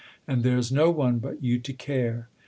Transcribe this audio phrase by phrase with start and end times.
[0.27, 2.27] And there's no one but you to care.